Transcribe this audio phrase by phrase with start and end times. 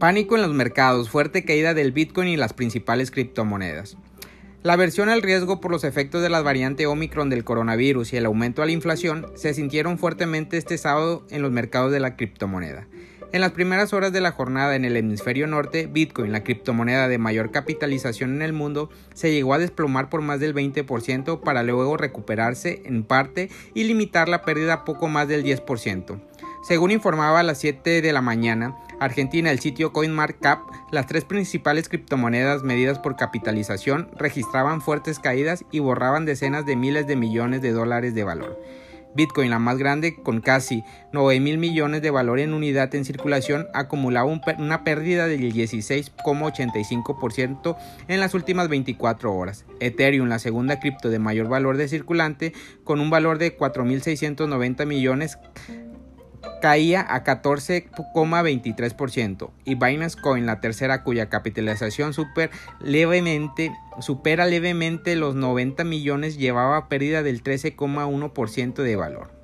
[0.00, 3.98] Pánico en los mercados, fuerte caída del Bitcoin y las principales criptomonedas.
[4.62, 8.24] La aversión al riesgo por los efectos de la variante Omicron del coronavirus y el
[8.24, 12.86] aumento a la inflación se sintieron fuertemente este sábado en los mercados de la criptomoneda.
[13.32, 17.18] En las primeras horas de la jornada en el hemisferio norte, Bitcoin, la criptomoneda de
[17.18, 21.98] mayor capitalización en el mundo, se llegó a desplomar por más del 20% para luego
[21.98, 26.22] recuperarse en parte y limitar la pérdida poco más del 10%.
[26.66, 30.60] Según informaba a las 7 de la mañana, Argentina, el sitio CoinMarketCap,
[30.92, 37.06] las tres principales criptomonedas medidas por capitalización registraban fuertes caídas y borraban decenas de miles
[37.06, 38.58] de millones de dólares de valor.
[39.14, 40.82] Bitcoin, la más grande, con casi
[41.12, 48.20] 9 mil millones de valor en unidad en circulación, acumulaba una pérdida del 16,85% en
[48.20, 49.64] las últimas 24 horas.
[49.80, 52.52] Ethereum, la segunda cripto de mayor valor de circulante,
[52.84, 55.38] con un valor de 4.690 millones,
[56.60, 65.34] caía a 14,23% y Binance Coin, la tercera cuya capitalización super levemente, supera levemente los
[65.34, 69.39] 90 millones, llevaba pérdida del 13,1% de valor.